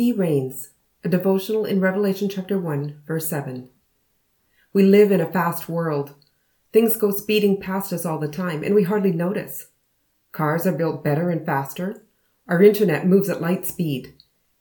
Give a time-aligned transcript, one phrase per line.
[0.00, 0.70] He reigns,
[1.04, 3.68] a devotional in Revelation chapter 1, verse 7.
[4.72, 6.14] We live in a fast world.
[6.72, 9.66] Things go speeding past us all the time, and we hardly notice.
[10.32, 12.02] Cars are built better and faster.
[12.48, 14.14] Our internet moves at light speed.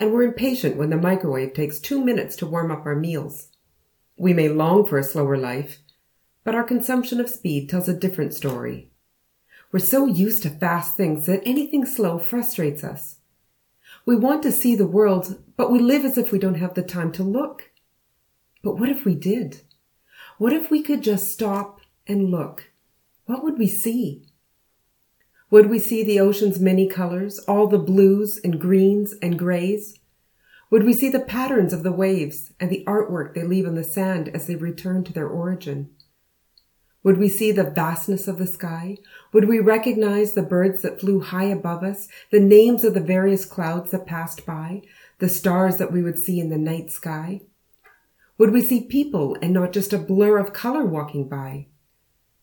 [0.00, 3.50] And we're impatient when the microwave takes two minutes to warm up our meals.
[4.16, 5.78] We may long for a slower life,
[6.42, 8.90] but our consumption of speed tells a different story.
[9.70, 13.19] We're so used to fast things that anything slow frustrates us.
[14.10, 16.82] We want to see the world, but we live as if we don't have the
[16.82, 17.70] time to look.
[18.60, 19.60] But what if we did?
[20.36, 22.72] What if we could just stop and look?
[23.26, 24.26] What would we see?
[25.52, 30.00] Would we see the ocean's many colors, all the blues and greens and grays?
[30.70, 33.84] Would we see the patterns of the waves and the artwork they leave on the
[33.84, 35.88] sand as they return to their origin?
[37.02, 38.98] Would we see the vastness of the sky?
[39.32, 43.46] Would we recognize the birds that flew high above us, the names of the various
[43.46, 44.82] clouds that passed by,
[45.18, 47.40] the stars that we would see in the night sky?
[48.36, 51.66] Would we see people and not just a blur of color walking by?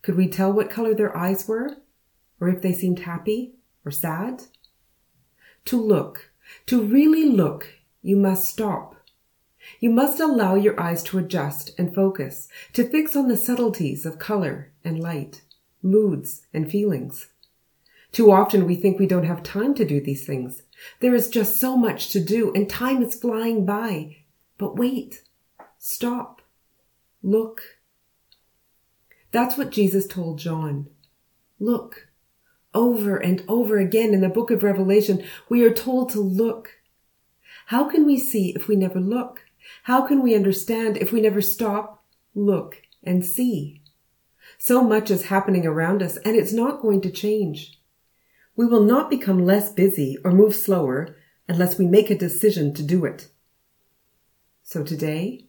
[0.01, 1.77] Could we tell what color their eyes were,
[2.39, 3.53] or if they seemed happy
[3.85, 4.43] or sad?
[5.65, 6.31] To look,
[6.65, 8.96] to really look, you must stop
[9.79, 14.19] you must allow your eyes to adjust and focus, to fix on the subtleties of
[14.19, 15.41] color and light,
[15.81, 17.27] moods and feelings.
[18.11, 20.63] Too often we think we don't have time to do these things.
[21.01, 24.17] There is just so much to do and time is flying by.
[24.57, 25.23] But wait,
[25.77, 26.41] stop,
[27.21, 27.61] look.
[29.31, 30.87] That's what Jesus told John.
[31.59, 32.07] Look.
[32.73, 36.73] Over and over again in the book of Revelation, we are told to look.
[37.67, 39.46] How can we see if we never look?
[39.83, 42.03] How can we understand if we never stop,
[42.35, 43.81] look, and see?
[44.57, 47.79] So much is happening around us, and it's not going to change.
[48.55, 51.15] We will not become less busy or move slower
[51.47, 53.29] unless we make a decision to do it.
[54.63, 55.45] So today,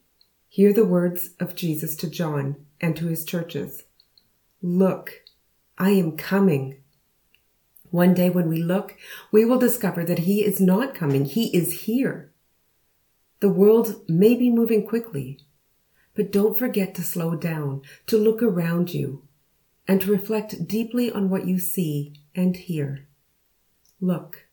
[0.49, 3.85] hear the words of Jesus to John and to his churches.
[4.63, 5.23] Look,
[5.79, 6.83] I am coming.
[7.91, 8.97] One day when we look,
[9.33, 11.25] we will discover that he is not coming.
[11.25, 12.31] He is here.
[13.41, 15.39] The world may be moving quickly,
[16.15, 19.29] but don't forget to slow down, to look around you,
[19.87, 23.07] and to reflect deeply on what you see and hear.
[24.01, 24.48] Look.